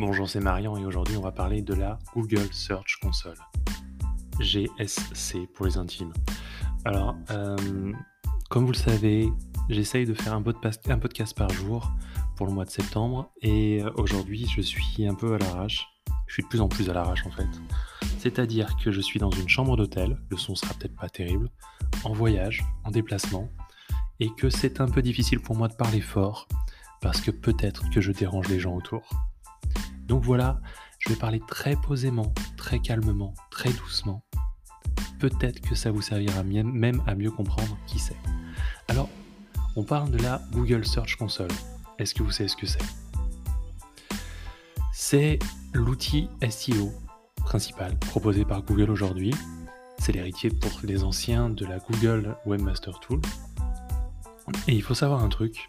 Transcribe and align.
Bonjour, 0.00 0.28
c'est 0.28 0.38
Marian 0.38 0.76
et 0.76 0.84
aujourd'hui 0.84 1.16
on 1.16 1.22
va 1.22 1.32
parler 1.32 1.60
de 1.60 1.74
la 1.74 1.98
Google 2.14 2.46
Search 2.52 3.00
Console. 3.02 3.34
GSC 4.38 5.48
pour 5.52 5.66
les 5.66 5.76
intimes. 5.76 6.12
Alors, 6.84 7.16
euh, 7.32 7.56
comme 8.48 8.64
vous 8.64 8.70
le 8.70 8.76
savez, 8.76 9.28
j'essaye 9.68 10.06
de 10.06 10.14
faire 10.14 10.34
un, 10.34 10.44
un 10.88 10.98
podcast 11.00 11.36
par 11.36 11.50
jour 11.50 11.90
pour 12.36 12.46
le 12.46 12.52
mois 12.52 12.64
de 12.64 12.70
septembre 12.70 13.32
et 13.42 13.82
aujourd'hui 13.96 14.46
je 14.46 14.60
suis 14.60 15.04
un 15.04 15.14
peu 15.14 15.34
à 15.34 15.38
l'arrache. 15.38 15.84
Je 16.28 16.34
suis 16.34 16.44
de 16.44 16.48
plus 16.48 16.60
en 16.60 16.68
plus 16.68 16.88
à 16.88 16.92
l'arrache 16.92 17.26
en 17.26 17.32
fait. 17.32 17.48
C'est-à-dire 18.18 18.76
que 18.76 18.92
je 18.92 19.00
suis 19.00 19.18
dans 19.18 19.32
une 19.32 19.48
chambre 19.48 19.76
d'hôtel, 19.76 20.16
le 20.30 20.36
son 20.36 20.54
sera 20.54 20.74
peut-être 20.74 20.94
pas 20.94 21.08
terrible, 21.08 21.50
en 22.04 22.12
voyage, 22.12 22.64
en 22.84 22.92
déplacement, 22.92 23.48
et 24.20 24.30
que 24.36 24.48
c'est 24.48 24.80
un 24.80 24.88
peu 24.88 25.02
difficile 25.02 25.40
pour 25.40 25.56
moi 25.56 25.66
de 25.66 25.74
parler 25.74 26.00
fort 26.00 26.46
parce 27.00 27.20
que 27.20 27.32
peut-être 27.32 27.90
que 27.90 28.00
je 28.00 28.12
dérange 28.12 28.46
les 28.46 28.60
gens 28.60 28.76
autour. 28.76 29.27
Donc 30.08 30.24
voilà, 30.24 30.60
je 30.98 31.10
vais 31.10 31.16
parler 31.16 31.40
très 31.46 31.76
posément, 31.76 32.32
très 32.56 32.80
calmement, 32.80 33.34
très 33.50 33.70
doucement. 33.70 34.24
Peut-être 35.20 35.60
que 35.60 35.74
ça 35.74 35.90
vous 35.90 36.00
servira 36.00 36.42
même 36.42 37.02
à 37.06 37.14
mieux 37.14 37.30
comprendre 37.30 37.76
qui 37.86 37.98
c'est. 37.98 38.16
Alors, 38.88 39.10
on 39.76 39.84
parle 39.84 40.10
de 40.10 40.18
la 40.18 40.40
Google 40.52 40.86
Search 40.86 41.16
Console. 41.16 41.50
Est-ce 41.98 42.14
que 42.14 42.22
vous 42.22 42.30
savez 42.30 42.48
ce 42.48 42.56
que 42.56 42.66
c'est? 42.66 42.82
C'est 44.92 45.38
l'outil 45.74 46.28
SEO 46.48 46.92
principal 47.36 47.96
proposé 47.98 48.44
par 48.44 48.62
Google 48.62 48.90
aujourd'hui. 48.90 49.34
C'est 49.98 50.12
l'héritier 50.12 50.50
pour 50.50 50.70
les 50.84 51.04
anciens 51.04 51.50
de 51.50 51.66
la 51.66 51.78
Google 51.78 52.36
Webmaster 52.46 52.98
Tool. 53.00 53.20
Et 54.66 54.72
il 54.72 54.82
faut 54.82 54.94
savoir 54.94 55.22
un 55.22 55.28
truc, 55.28 55.68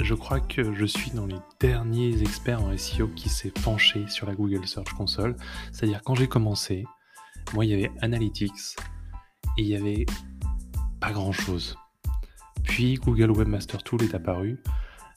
je 0.00 0.14
crois 0.14 0.40
que 0.40 0.74
je 0.74 0.84
suis 0.84 1.10
dans 1.10 1.26
les 1.26 1.38
derniers 1.60 2.20
experts 2.22 2.62
en 2.62 2.76
SEO 2.76 3.08
qui 3.08 3.28
s'est 3.28 3.50
penché 3.50 4.06
sur 4.08 4.26
la 4.26 4.34
Google 4.34 4.66
Search 4.66 4.92
Console. 4.94 5.36
C'est-à-dire 5.72 6.02
quand 6.02 6.14
j'ai 6.14 6.28
commencé, 6.28 6.84
moi 7.54 7.64
il 7.64 7.70
y 7.70 7.74
avait 7.74 7.90
Analytics 8.00 8.76
et 9.56 9.62
il 9.62 9.66
y 9.66 9.76
avait 9.76 10.06
pas 11.00 11.12
grand-chose. 11.12 11.76
Puis 12.62 12.94
Google 12.94 13.30
Webmaster 13.30 13.82
Tool 13.82 14.02
est 14.02 14.14
apparu. 14.14 14.60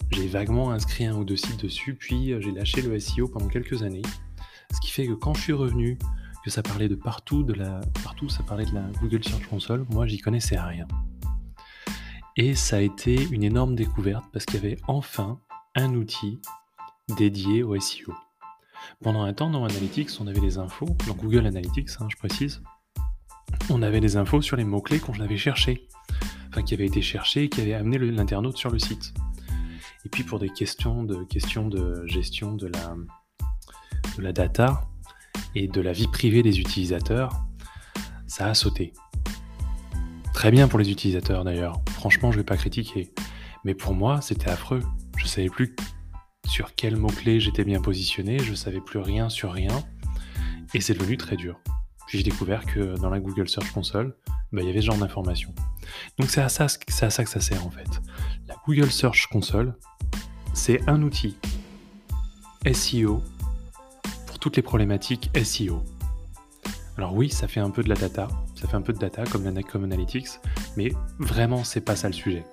J'ai 0.10 0.28
vaguement 0.28 0.72
inscrit 0.72 1.06
un 1.06 1.16
ou 1.16 1.24
deux 1.24 1.38
sites 1.38 1.62
dessus, 1.62 1.96
puis 1.96 2.34
euh, 2.34 2.42
j'ai 2.42 2.52
lâché 2.52 2.82
le 2.82 3.00
SEO 3.00 3.28
pendant 3.28 3.48
quelques 3.48 3.84
années. 3.84 4.02
Ce 4.74 4.80
qui 4.82 4.92
fait 4.92 5.06
que 5.06 5.14
quand 5.14 5.34
je 5.34 5.42
suis 5.42 5.54
revenu, 5.54 5.98
que 6.44 6.50
ça 6.50 6.64
parlait 6.64 6.90
de 6.90 6.96
partout, 6.96 7.44
de 7.44 7.54
la 7.54 7.82
partout, 8.04 8.30
ça 8.30 8.44
parlait 8.44 8.66
de 8.66 8.74
la 8.74 8.84
Google 9.00 9.24
Search 9.24 9.46
Console, 9.48 9.86
moi 9.90 10.08
j'y 10.08 10.18
connaissais 10.18 10.60
rien. 10.60 10.88
Et 12.38 12.56
ça 12.56 12.78
a 12.78 12.80
été 12.80 13.28
une 13.30 13.44
énorme 13.44 13.76
découverte 13.76 14.24
parce 14.32 14.46
qu'il 14.46 14.64
y 14.64 14.66
avait 14.66 14.78
enfin 14.88 15.40
un 15.76 15.94
outil 15.96 16.40
dédié 17.18 17.62
au 17.62 17.78
SEO. 17.80 18.14
Pendant 19.04 19.24
un 19.24 19.34
temps, 19.34 19.50
dans 19.50 19.66
Analytics, 19.66 20.10
on 20.20 20.28
avait 20.28 20.40
des 20.40 20.58
infos, 20.58 20.96
dans 21.08 21.14
Google 21.14 21.46
Analytics, 21.46 21.90
hein, 22.00 22.08
je 22.10 22.16
précise, 22.16 22.62
on 23.70 23.82
avait 23.82 24.00
des 24.00 24.16
infos 24.16 24.42
sur 24.42 24.56
les 24.56 24.64
mots-clés 24.64 25.00
qu'on 25.00 25.20
avait 25.20 25.38
cherchés, 25.38 25.88
enfin 26.50 26.62
qui 26.62 26.74
avaient 26.74 26.86
été 26.86 27.02
cherchés 27.02 27.44
et 27.44 27.50
qui 27.50 27.62
avaient 27.62 27.74
amené 27.74 27.98
l'internaute 27.98 28.58
sur 28.58 28.70
le 28.70 28.80
site. 28.80 29.14
Et 30.06 30.10
puis 30.10 30.24
pour 30.24 30.40
des 30.40 30.50
questions 30.50 31.04
de, 31.04 32.06
gestion 32.08 32.56
de 32.56 32.72
la 34.18 34.34
data 34.34 34.88
et 35.54 35.68
de 35.68 35.82
la 35.82 35.92
vie 35.92 36.08
privée 36.08 36.44
des 36.44 36.60
utilisateurs, 36.60 37.44
ça 38.26 38.48
a 38.48 38.54
sauté. 38.54 38.94
Très 40.42 40.50
bien 40.50 40.68
pour 40.68 40.80
les 40.80 40.90
utilisateurs 40.90 41.44
d'ailleurs. 41.44 41.84
Franchement, 41.92 42.32
je 42.32 42.38
vais 42.38 42.44
pas 42.44 42.58
critiquer. 42.58 43.14
Mais 43.64 43.76
pour 43.76 43.94
moi, 43.94 44.22
c'était 44.22 44.50
affreux. 44.50 44.82
Je 45.16 45.28
savais 45.28 45.50
plus 45.50 45.76
sur 46.48 46.74
quel 46.74 46.96
mot-clé 46.96 47.40
j'étais 47.40 47.64
bien 47.64 47.80
positionné, 47.80 48.40
je 48.40 48.56
savais 48.56 48.82
plus 48.82 48.98
rien 48.98 49.30
sur 49.30 49.52
rien. 49.52 49.84
Et 50.74 50.82
c'est 50.82 50.96
devenu 50.96 51.16
très 51.16 51.36
dur. 51.36 51.60
Puis 52.08 52.18
j'ai 52.18 52.24
découvert 52.24 52.66
que 52.66 52.98
dans 53.00 53.12
la 53.12 53.20
Google 53.20 53.48
Search 53.48 53.72
Console, 53.72 54.16
bah, 54.52 54.64
il 54.64 54.68
y 54.68 54.72
avait 54.72 54.82
ce 54.82 54.88
genre 54.88 54.98
d'informations. 54.98 55.54
Donc 56.18 56.32
c'est 56.32 56.42
à, 56.42 56.50
ça, 56.50 56.64
à 56.64 57.10
ça 57.12 57.24
que 57.24 57.30
ça 57.30 57.40
sert 57.40 57.64
en 57.64 57.70
fait. 57.70 58.02
La 58.48 58.56
Google 58.66 58.90
Search 58.90 59.28
Console, 59.28 59.76
c'est 60.56 60.82
un 60.90 61.04
outil 61.04 61.38
SEO 62.74 63.22
pour 64.26 64.40
toutes 64.40 64.56
les 64.56 64.64
problématiques 64.64 65.30
SEO. 65.44 65.84
Alors 66.98 67.14
oui, 67.14 67.30
ça 67.30 67.48
fait 67.48 67.60
un 67.60 67.70
peu 67.70 67.84
de 67.84 67.90
la 67.90 67.96
data, 67.96 68.28
ça 68.62 68.68
fait 68.68 68.78
un 68.78 68.82
peu 68.82 68.94
de 68.94 69.00
data 69.00 69.24
comme 69.26 69.52
comme 69.64 69.84
Analytics, 69.84 70.40
mais 70.78 70.92
vraiment 71.18 71.64
c'est 71.64 71.82
pas 71.82 71.96
ça 71.96 72.08
le 72.08 72.14
sujet. 72.14 72.46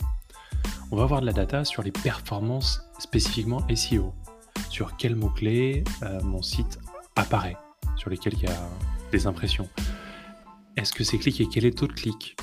On 0.90 0.96
va 0.96 1.02
avoir 1.02 1.20
de 1.20 1.26
la 1.26 1.34
data 1.34 1.66
sur 1.66 1.82
les 1.82 1.92
performances 1.92 2.80
spécifiquement 2.98 3.60
SEO, 3.74 4.14
sur 4.70 4.96
quels 4.96 5.16
mots-clés 5.16 5.84
euh, 6.02 6.22
mon 6.22 6.40
site 6.40 6.78
apparaît, 7.14 7.58
sur 7.96 8.08
lesquels 8.08 8.32
il 8.34 8.44
y 8.44 8.46
a 8.46 8.68
des 9.12 9.26
impressions. 9.26 9.68
Est-ce 10.76 10.94
que 10.94 11.04
c'est 11.04 11.18
clic 11.18 11.38
et 11.42 11.48
quel 11.48 11.66
est 11.66 11.70
le 11.70 11.74
taux 11.74 11.86
de 11.86 11.92
clic? 11.92 12.36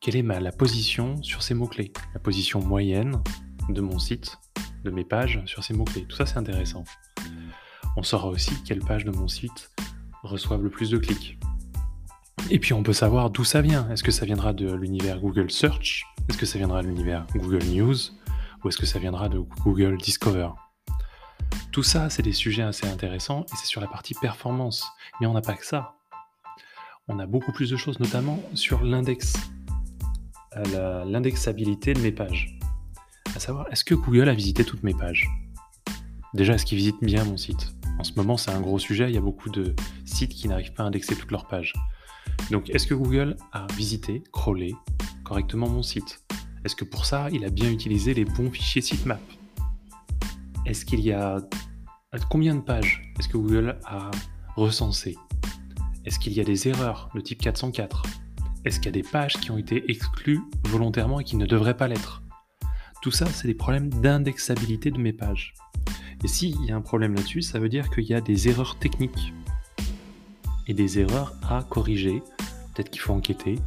Quelle 0.00 0.16
est 0.16 0.22
ma, 0.22 0.40
la 0.40 0.52
position 0.52 1.22
sur 1.22 1.42
ces 1.42 1.52
mots-clés? 1.52 1.92
La 2.14 2.20
position 2.20 2.62
moyenne 2.62 3.22
de 3.68 3.82
mon 3.82 3.98
site, 3.98 4.38
de 4.82 4.90
mes 4.90 5.04
pages 5.04 5.42
sur 5.44 5.62
ces 5.62 5.74
mots-clés. 5.74 6.06
Tout 6.06 6.16
ça 6.16 6.24
c'est 6.24 6.38
intéressant. 6.38 6.84
On 7.98 8.02
saura 8.02 8.28
aussi 8.28 8.54
quelles 8.62 8.80
pages 8.80 9.04
de 9.04 9.10
mon 9.10 9.28
site 9.28 9.70
reçoivent 10.22 10.62
le 10.62 10.70
plus 10.70 10.88
de 10.88 10.96
clics. 10.96 11.38
Et 12.50 12.58
puis 12.58 12.74
on 12.74 12.82
peut 12.82 12.92
savoir 12.92 13.30
d'où 13.30 13.42
ça 13.42 13.62
vient. 13.62 13.88
Est-ce 13.90 14.02
que 14.02 14.10
ça 14.10 14.26
viendra 14.26 14.52
de 14.52 14.70
l'univers 14.74 15.18
Google 15.18 15.50
Search? 15.50 16.04
Est-ce 16.28 16.36
que 16.36 16.44
ça 16.44 16.58
viendra 16.58 16.82
de 16.82 16.88
l'univers 16.88 17.26
Google 17.34 17.64
News? 17.64 17.96
Ou 18.62 18.68
est-ce 18.68 18.76
que 18.76 18.84
ça 18.84 18.98
viendra 18.98 19.30
de 19.30 19.38
Google 19.38 19.96
Discover? 19.96 20.50
Tout 21.72 21.82
ça, 21.82 22.10
c'est 22.10 22.22
des 22.22 22.32
sujets 22.32 22.62
assez 22.62 22.86
intéressants 22.86 23.46
et 23.52 23.56
c'est 23.56 23.66
sur 23.66 23.80
la 23.80 23.86
partie 23.86 24.14
performance. 24.14 24.86
Mais 25.20 25.26
on 25.26 25.32
n'a 25.32 25.40
pas 25.40 25.54
que 25.54 25.64
ça. 25.64 25.94
On 27.08 27.18
a 27.18 27.26
beaucoup 27.26 27.52
plus 27.52 27.70
de 27.70 27.76
choses, 27.76 27.98
notamment 27.98 28.38
sur 28.52 28.82
l'index, 28.82 29.34
euh, 30.56 31.04
l'indexabilité 31.06 31.94
de 31.94 32.00
mes 32.00 32.12
pages. 32.12 32.58
À 33.34 33.40
savoir, 33.40 33.70
est-ce 33.72 33.84
que 33.84 33.94
Google 33.94 34.28
a 34.28 34.34
visité 34.34 34.64
toutes 34.64 34.82
mes 34.82 34.94
pages? 34.94 35.26
Déjà, 36.34 36.54
est-ce 36.54 36.66
qu'il 36.66 36.78
visite 36.78 36.96
bien 37.00 37.24
mon 37.24 37.36
site? 37.36 37.74
En 37.98 38.04
ce 38.04 38.12
moment, 38.16 38.36
c'est 38.36 38.50
un 38.50 38.60
gros 38.60 38.78
sujet. 38.78 39.08
Il 39.08 39.14
y 39.14 39.18
a 39.18 39.22
beaucoup 39.22 39.50
de 39.50 39.74
sites 40.04 40.34
qui 40.34 40.46
n'arrivent 40.46 40.74
pas 40.74 40.82
à 40.82 40.86
indexer 40.86 41.16
toutes 41.16 41.30
leurs 41.30 41.46
pages. 41.46 41.72
Donc, 42.50 42.70
est-ce 42.70 42.86
que 42.86 42.94
Google 42.94 43.36
a 43.52 43.66
visité, 43.76 44.22
crawlé 44.32 44.74
correctement 45.24 45.68
mon 45.68 45.82
site? 45.82 46.22
Est-ce 46.64 46.76
que 46.76 46.84
pour 46.84 47.06
ça, 47.06 47.28
il 47.32 47.44
a 47.44 47.50
bien 47.50 47.70
utilisé 47.70 48.14
les 48.14 48.24
bons 48.24 48.50
fichiers 48.50 48.82
sitemap? 48.82 49.20
Est-ce 50.66 50.84
qu'il 50.84 51.00
y 51.00 51.12
a 51.12 51.38
combien 52.30 52.54
de 52.54 52.60
pages 52.60 53.12
est-ce 53.18 53.28
que 53.28 53.36
Google 53.36 53.78
a 53.84 54.10
recensé? 54.56 55.16
Est-ce 56.04 56.18
qu'il 56.18 56.32
y 56.32 56.40
a 56.40 56.44
des 56.44 56.68
erreurs 56.68 57.10
de 57.14 57.20
type 57.20 57.40
404 57.40 58.02
Est-ce 58.64 58.78
qu'il 58.78 58.86
y 58.86 58.88
a 58.88 59.02
des 59.02 59.08
pages 59.08 59.34
qui 59.34 59.50
ont 59.50 59.58
été 59.58 59.90
exclues 59.90 60.40
volontairement 60.68 61.20
et 61.20 61.24
qui 61.24 61.36
ne 61.36 61.46
devraient 61.46 61.76
pas 61.76 61.88
l'être? 61.88 62.22
Tout 63.02 63.10
ça, 63.10 63.26
c'est 63.26 63.48
des 63.48 63.54
problèmes 63.54 63.90
d'indexabilité 63.90 64.90
de 64.90 64.98
mes 64.98 65.12
pages. 65.12 65.54
Et 66.22 66.28
s'il 66.28 66.64
y 66.64 66.72
a 66.72 66.76
un 66.76 66.80
problème 66.80 67.14
là-dessus, 67.14 67.42
ça 67.42 67.58
veut 67.58 67.68
dire 67.68 67.90
qu'il 67.90 68.04
y 68.04 68.14
a 68.14 68.20
des 68.22 68.48
erreurs 68.48 68.78
techniques 68.78 69.34
et 70.66 70.72
des 70.72 70.98
erreurs 70.98 71.34
à 71.48 71.62
corriger. 71.62 72.22
Peut-être 72.74 72.90
qu'il 72.90 73.00
faut 73.00 73.12
enquêter, 73.12 73.58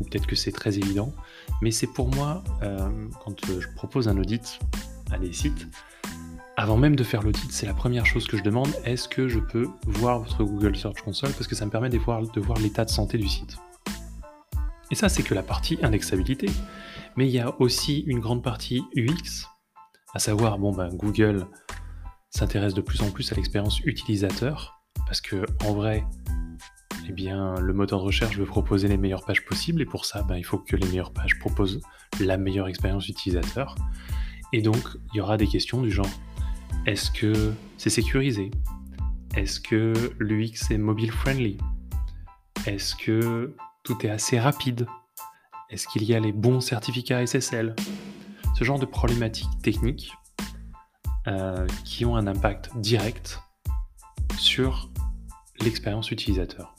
ou 0.00 0.04
peut-être 0.04 0.26
que 0.26 0.36
c'est 0.36 0.52
très 0.52 0.78
évident. 0.78 1.12
Mais 1.62 1.70
c'est 1.70 1.86
pour 1.86 2.14
moi, 2.14 2.42
euh, 2.62 2.88
quand 3.24 3.34
je 3.46 3.68
propose 3.74 4.08
un 4.08 4.16
audit 4.18 4.58
à 5.10 5.18
des 5.18 5.32
sites, 5.32 5.68
avant 6.56 6.78
même 6.78 6.96
de 6.96 7.04
faire 7.04 7.22
l'audit, 7.22 7.52
c'est 7.52 7.66
la 7.66 7.74
première 7.74 8.06
chose 8.06 8.26
que 8.26 8.36
je 8.36 8.42
demande, 8.42 8.68
est-ce 8.84 9.08
que 9.08 9.28
je 9.28 9.38
peux 9.38 9.68
voir 9.84 10.20
votre 10.20 10.42
Google 10.42 10.74
Search 10.74 11.02
Console? 11.02 11.32
Parce 11.32 11.46
que 11.46 11.54
ça 11.54 11.66
me 11.66 11.70
permet 11.70 11.90
de 11.90 11.98
voir, 11.98 12.22
de 12.22 12.40
voir 12.40 12.58
l'état 12.58 12.84
de 12.84 12.90
santé 12.90 13.18
du 13.18 13.28
site. 13.28 13.58
Et 14.90 14.94
ça, 14.94 15.08
c'est 15.08 15.22
que 15.22 15.34
la 15.34 15.42
partie 15.42 15.78
indexabilité. 15.82 16.48
Mais 17.16 17.26
il 17.26 17.32
y 17.32 17.40
a 17.40 17.54
aussi 17.60 18.00
une 18.06 18.20
grande 18.20 18.42
partie 18.42 18.82
UX, 18.94 19.46
à 20.14 20.18
savoir, 20.18 20.58
bon 20.58 20.72
ben, 20.72 20.88
Google 20.94 21.46
s'intéresse 22.30 22.74
de 22.74 22.80
plus 22.80 23.02
en 23.02 23.10
plus 23.10 23.30
à 23.32 23.34
l'expérience 23.34 23.80
utilisateur, 23.80 24.80
parce 25.06 25.20
que 25.20 25.44
en 25.64 25.74
vrai, 25.74 26.04
eh 27.08 27.12
bien, 27.12 27.54
le 27.60 27.72
moteur 27.72 28.00
de 28.00 28.04
recherche 28.04 28.36
veut 28.36 28.46
proposer 28.46 28.88
les 28.88 28.96
meilleures 28.96 29.24
pages 29.24 29.44
possibles, 29.44 29.80
et 29.80 29.86
pour 29.86 30.04
ça, 30.04 30.22
ben, 30.22 30.36
il 30.36 30.44
faut 30.44 30.58
que 30.58 30.74
les 30.74 30.86
meilleures 30.88 31.12
pages 31.12 31.38
proposent 31.38 31.80
la 32.20 32.36
meilleure 32.36 32.68
expérience 32.68 33.08
utilisateur. 33.08 33.76
Et 34.52 34.60
donc, 34.60 34.82
il 35.12 35.18
y 35.18 35.20
aura 35.20 35.36
des 35.36 35.46
questions 35.46 35.82
du 35.82 35.90
genre, 35.90 36.08
est-ce 36.86 37.10
que 37.10 37.52
c'est 37.78 37.90
sécurisé? 37.90 38.50
Est-ce 39.36 39.60
que 39.60 39.92
l'UX 40.18 40.70
est 40.70 40.78
mobile 40.78 41.12
friendly? 41.12 41.58
Est-ce 42.66 42.96
que 42.96 43.54
tout 43.84 44.04
est 44.04 44.10
assez 44.10 44.40
rapide? 44.40 44.86
Est-ce 45.70 45.86
qu'il 45.86 46.04
y 46.04 46.14
a 46.14 46.20
les 46.20 46.32
bons 46.32 46.60
certificats 46.60 47.24
SSL 47.24 47.76
Ce 48.56 48.64
genre 48.64 48.78
de 48.78 48.86
problématiques 48.86 49.58
techniques 49.62 50.12
euh, 51.28 51.66
qui 51.84 52.04
ont 52.04 52.16
un 52.16 52.26
impact 52.26 52.70
direct 52.78 53.40
sur 54.38 54.88
l'expérience 55.60 56.10
utilisateur. 56.10 56.74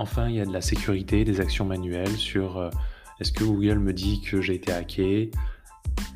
Enfin, 0.00 0.30
il 0.30 0.36
y 0.36 0.40
a 0.40 0.46
de 0.46 0.52
la 0.52 0.62
sécurité, 0.62 1.24
des 1.26 1.40
actions 1.42 1.66
manuelles 1.66 2.16
sur 2.16 2.56
euh, 2.56 2.70
est-ce 3.20 3.32
que 3.32 3.44
Google 3.44 3.78
me 3.80 3.92
dit 3.92 4.22
que 4.22 4.40
j'ai 4.40 4.54
été 4.54 4.72
hacké? 4.72 5.30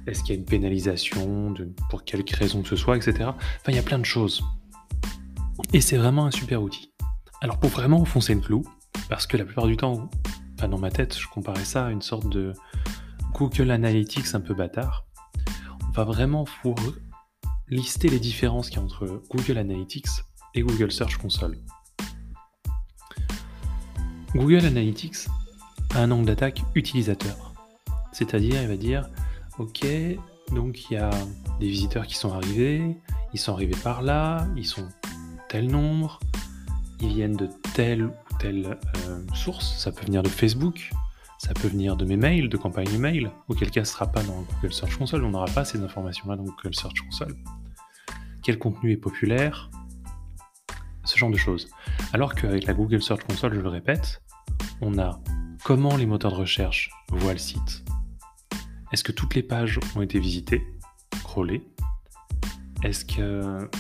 Est-ce 0.07 0.23
qu'il 0.23 0.35
y 0.35 0.39
a 0.39 0.41
une 0.41 0.47
pénalisation 0.47 1.53
pour 1.91 2.03
quelque 2.05 2.35
raison 2.35 2.63
que 2.63 2.69
ce 2.69 2.77
soit, 2.77 2.97
etc. 2.97 3.17
Enfin, 3.21 3.37
il 3.69 3.77
y 3.77 3.79
a 3.79 3.83
plein 3.83 3.99
de 3.99 4.07
choses. 4.07 4.43
Et 5.75 5.83
c'est 5.83 5.99
vraiment 5.99 6.25
un 6.25 6.31
super 6.31 6.63
outil. 6.63 6.95
Alors 7.43 7.61
pour 7.61 7.69
vraiment 7.69 8.01
enfoncer 8.01 8.35
le 8.35 8.41
clou, 8.41 8.65
parce 9.11 9.27
que 9.27 9.37
la 9.37 9.45
plupart 9.45 9.67
du 9.67 9.77
temps, 9.77 10.09
dans 10.67 10.79
ma 10.79 10.91
tête, 10.91 11.19
je 11.19 11.29
comparais 11.29 11.67
ça 11.67 11.89
à 11.89 11.91
une 11.91 12.01
sorte 12.01 12.27
de 12.31 12.55
Google 13.35 13.71
Analytics 13.71 14.35
un 14.35 14.41
peu 14.41 14.55
bâtard. 14.55 15.05
On 15.89 15.91
va 15.91 16.05
vraiment 16.05 16.47
lister 17.69 18.09
les 18.09 18.19
différences 18.19 18.71
qu'il 18.71 18.79
y 18.79 18.81
a 18.81 18.85
entre 18.85 19.23
Google 19.29 19.59
Analytics 19.59 20.09
et 20.55 20.63
Google 20.63 20.91
Search 20.91 21.19
Console. 21.19 21.59
Google 24.35 24.67
Analytics 24.67 25.29
a 25.95 26.01
un 26.01 26.11
angle 26.11 26.27
d'attaque 26.27 26.63
utilisateur. 26.75 27.53
C'est-à-dire, 28.13 28.61
il 28.63 28.69
va 28.69 28.77
dire, 28.77 29.09
ok, 29.59 29.87
donc 30.53 30.91
il 30.91 30.95
y 30.95 30.97
a 30.97 31.11
des 31.61 31.69
visiteurs 31.69 32.07
qui 32.07 32.17
sont 32.17 32.33
arrivés, 32.33 32.97
ils 33.33 33.39
sont 33.39 33.53
arrivés 33.53 33.77
par 33.83 34.03
là, 34.03 34.47
ils 34.57 34.67
sont 34.67 34.89
tel 35.49 35.71
nombre, 35.71 36.19
ils 37.01 37.09
viennent 37.09 37.37
de 37.37 37.49
telle 37.75 38.07
ou 38.07 38.11
telle 38.41 38.77
euh, 39.09 39.21
source, 39.35 39.79
ça 39.79 39.93
peut 39.93 40.05
venir 40.05 40.23
de 40.25 40.29
Facebook, 40.29 40.91
ça 41.39 41.55
peut 41.55 41.69
venir 41.69 41.97
de 41.97 42.05
mes 42.05 42.17
mails, 42.17 42.49
de 42.49 42.57
campagne 42.57 42.93
email, 42.93 43.31
auquel 43.49 43.71
cas 43.71 43.85
ce 43.85 43.91
ne 43.91 43.95
sera 43.95 44.07
pas 44.09 44.23
dans 44.25 44.45
Google 44.55 44.73
Search 44.73 44.97
Console, 44.97 45.25
on 45.25 45.31
n'aura 45.31 45.47
pas 45.47 45.65
ces 45.65 45.81
informations-là 45.81 46.37
dans 46.37 46.45
Google 46.45 46.75
Search 46.75 47.01
Console. 47.03 47.37
Quel 48.43 48.59
contenu 48.59 48.91
est 48.91 48.97
populaire? 48.97 49.71
Ce 51.15 51.21
genre 51.21 51.31
de 51.31 51.37
choses. 51.37 51.69
Alors 52.13 52.35
qu'avec 52.35 52.65
la 52.67 52.75
Google 52.75 53.01
Search 53.01 53.23
Console, 53.23 53.55
je 53.55 53.61
le 53.61 53.69
répète, 53.69 54.21
on 54.81 54.99
a 54.99 55.21
comment 55.63 55.97
les 55.97 56.07
moteurs 56.07 56.33
de 56.33 56.39
recherche 56.39 56.91
voient 57.09 57.35
le 57.35 57.39
site. 57.39 57.85
Est-ce 58.91 59.05
que 59.05 59.13
toutes 59.13 59.37
les 59.37 59.45
pages 59.45 59.79
ont 59.95 60.03
été 60.03 60.19
visitées, 60.19 60.67
crawlées? 61.23 61.63
Est-ce 62.83 63.05
que 63.05 63.71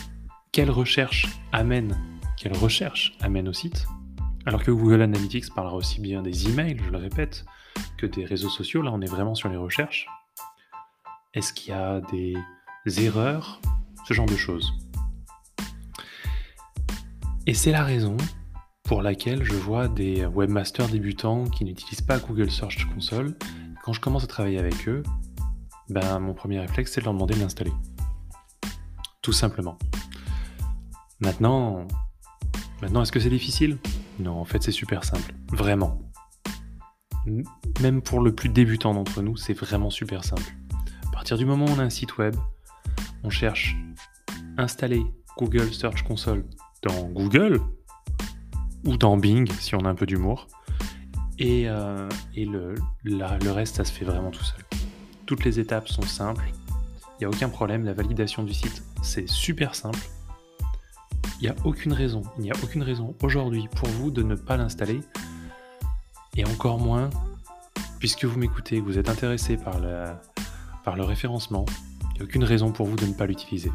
quelle 0.52 0.70
recherche 0.70 1.26
amène, 1.50 1.98
quelle 2.36 2.56
recherche 2.56 3.16
amène 3.20 3.48
au 3.48 3.52
site? 3.52 3.88
Alors 4.46 4.62
que 4.62 4.70
Google 4.70 5.02
Analytics 5.02 5.52
parlera 5.52 5.74
aussi 5.74 6.00
bien 6.00 6.22
des 6.22 6.48
emails, 6.48 6.78
je 6.84 6.90
le 6.90 6.98
répète, 6.98 7.44
que 7.98 8.06
des 8.06 8.24
réseaux 8.24 8.48
sociaux. 8.48 8.80
Là, 8.80 8.92
on 8.92 9.00
est 9.00 9.10
vraiment 9.10 9.34
sur 9.34 9.48
les 9.48 9.56
recherches. 9.56 10.06
Est-ce 11.32 11.52
qu'il 11.52 11.72
y 11.72 11.76
a 11.76 12.00
des 12.00 12.36
erreurs? 13.04 13.60
Ce 14.06 14.14
genre 14.14 14.26
de 14.26 14.36
choses. 14.36 14.72
Et 17.46 17.52
c'est 17.52 17.72
la 17.72 17.84
raison 17.84 18.16
pour 18.84 19.02
laquelle 19.02 19.44
je 19.44 19.52
vois 19.52 19.86
des 19.86 20.24
webmasters 20.24 20.88
débutants 20.88 21.44
qui 21.44 21.66
n'utilisent 21.66 22.00
pas 22.00 22.18
Google 22.18 22.50
Search 22.50 22.86
Console. 22.94 23.36
Quand 23.84 23.92
je 23.92 24.00
commence 24.00 24.24
à 24.24 24.26
travailler 24.26 24.58
avec 24.58 24.88
eux, 24.88 25.02
ben, 25.90 26.20
mon 26.20 26.32
premier 26.32 26.58
réflexe, 26.58 26.92
c'est 26.92 27.02
de 27.02 27.04
leur 27.04 27.12
demander 27.12 27.34
de 27.34 27.40
l'installer. 27.40 27.72
Tout 29.20 29.34
simplement. 29.34 29.78
Maintenant, 31.20 31.86
maintenant 32.80 33.02
est-ce 33.02 33.12
que 33.12 33.20
c'est 33.20 33.28
difficile? 33.28 33.76
Non, 34.18 34.40
en 34.40 34.46
fait, 34.46 34.62
c'est 34.62 34.72
super 34.72 35.04
simple. 35.04 35.34
Vraiment. 35.52 36.00
Même 37.82 38.00
pour 38.00 38.22
le 38.22 38.34
plus 38.34 38.48
débutant 38.48 38.94
d'entre 38.94 39.20
nous, 39.20 39.36
c'est 39.36 39.52
vraiment 39.52 39.90
super 39.90 40.24
simple. 40.24 40.56
À 41.08 41.10
partir 41.12 41.36
du 41.36 41.44
moment 41.44 41.66
où 41.66 41.70
on 41.70 41.78
a 41.78 41.84
un 41.84 41.90
site 41.90 42.16
web, 42.16 42.34
on 43.22 43.28
cherche 43.28 43.76
installer 44.56 45.04
Google 45.36 45.74
Search 45.74 46.04
Console 46.04 46.46
dans 46.84 47.08
Google, 47.08 47.60
ou 48.84 48.96
dans 48.96 49.16
Bing, 49.16 49.50
si 49.58 49.74
on 49.74 49.80
a 49.80 49.88
un 49.88 49.94
peu 49.94 50.06
d'humour. 50.06 50.46
Et, 51.38 51.68
euh, 51.68 52.08
le, 52.36 53.50
reste, 53.50 53.76
ça 53.76 53.84
se 53.84 53.92
fait 53.92 54.04
vraiment 54.04 54.30
tout 54.30 54.44
seul. 54.44 54.60
Toutes 55.26 55.44
les 55.44 55.58
étapes 55.58 55.88
sont 55.88 56.02
simples, 56.02 56.44
il 57.14 57.20
n'y 57.20 57.24
a 57.26 57.28
aucun 57.28 57.48
problème, 57.48 57.84
la 57.84 57.94
validation 57.94 58.42
du 58.42 58.52
site, 58.52 58.82
c'est 59.02 59.28
super 59.28 59.74
simple. 59.74 59.98
Il 61.40 61.44
n'y 61.44 61.48
a 61.48 61.56
aucune 61.64 61.92
raison, 61.92 62.22
il 62.38 62.42
n'y 62.42 62.50
a 62.50 62.54
aucune 62.62 62.82
raison 62.82 63.14
aujourd'hui 63.22 63.68
pour 63.74 63.88
vous 63.88 64.10
de 64.10 64.22
ne 64.22 64.34
pas 64.34 64.56
l'installer. 64.56 65.00
Et 66.36 66.44
encore 66.44 66.78
moins, 66.78 67.10
puisque 67.98 68.24
vous 68.24 68.38
m'écoutez, 68.38 68.80
vous 68.80 68.98
êtes 68.98 69.08
intéressé 69.08 69.56
par, 69.56 69.80
par 70.84 70.96
le 70.96 71.04
référencement, 71.04 71.64
il 72.12 72.14
n'y 72.14 72.20
a 72.20 72.24
aucune 72.24 72.44
raison 72.44 72.70
pour 72.70 72.86
vous 72.86 72.96
de 72.96 73.06
ne 73.06 73.14
pas 73.14 73.26
l'utiliser. 73.26 73.72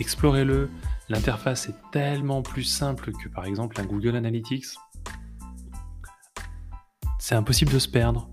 Explorez-le, 0.00 0.70
L'interface 1.10 1.68
est 1.68 1.74
tellement 1.90 2.40
plus 2.40 2.62
simple 2.62 3.10
que 3.10 3.28
par 3.28 3.44
exemple 3.44 3.80
un 3.80 3.84
Google 3.84 4.14
Analytics. 4.14 4.66
C'est 7.18 7.34
impossible 7.34 7.72
de 7.72 7.80
se 7.80 7.88
perdre. 7.88 8.30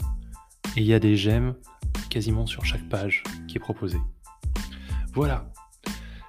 Et 0.76 0.82
il 0.82 0.86
y 0.86 0.94
a 0.94 1.00
des 1.00 1.18
j'aime 1.18 1.56
quasiment 2.12 2.46
sur 2.46 2.66
chaque 2.66 2.88
page 2.88 3.24
qui 3.48 3.58
est 3.58 3.60
proposée. 3.60 4.00
Voilà. 5.14 5.52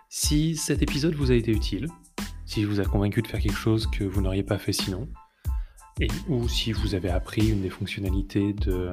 Si 0.08 0.56
cet 0.56 0.80
épisode 0.80 1.14
vous 1.14 1.30
a 1.30 1.34
été 1.34 1.50
utile, 1.50 1.86
si 2.46 2.64
vous 2.64 2.80
a 2.80 2.84
convaincu 2.84 3.20
de 3.20 3.26
faire 3.26 3.40
quelque 3.40 3.58
chose 3.58 3.86
que 3.86 4.04
vous 4.04 4.22
n'auriez 4.22 4.42
pas 4.42 4.56
fait 4.56 4.72
sinon, 4.72 5.06
et, 6.00 6.08
ou 6.28 6.48
si 6.48 6.72
vous 6.72 6.94
avez 6.94 7.10
appris 7.10 7.46
une 7.46 7.60
des 7.60 7.68
fonctionnalités 7.68 8.54
de 8.54 8.90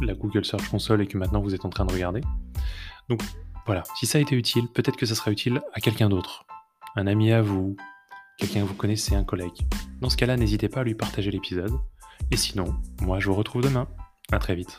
la 0.00 0.14
Google 0.14 0.44
Search 0.44 0.68
Console 0.68 1.02
et 1.02 1.06
que 1.06 1.18
maintenant 1.18 1.40
vous 1.40 1.54
êtes 1.54 1.64
en 1.64 1.70
train 1.70 1.84
de 1.84 1.92
regarder. 1.92 2.22
Donc 3.08 3.22
voilà, 3.64 3.84
si 3.94 4.06
ça 4.06 4.18
a 4.18 4.20
été 4.20 4.34
utile, 4.34 4.66
peut-être 4.74 4.96
que 4.96 5.06
ça 5.06 5.14
sera 5.14 5.30
utile 5.30 5.62
à 5.72 5.80
quelqu'un 5.80 6.08
d'autre 6.08 6.46
un 6.96 7.06
ami 7.06 7.30
à 7.32 7.42
vous, 7.42 7.76
quelqu'un 8.38 8.62
que 8.62 8.66
vous 8.66 8.74
connaissez, 8.74 9.14
un 9.14 9.24
collègue. 9.24 9.66
Dans 10.00 10.10
ce 10.10 10.16
cas-là, 10.16 10.36
n'hésitez 10.36 10.68
pas 10.68 10.80
à 10.80 10.84
lui 10.84 10.94
partager 10.94 11.30
l'épisode. 11.30 11.72
Et 12.30 12.36
sinon, 12.36 12.74
moi 13.02 13.20
je 13.20 13.28
vous 13.28 13.34
retrouve 13.34 13.62
demain. 13.62 13.86
À 14.32 14.38
très 14.38 14.56
vite. 14.56 14.78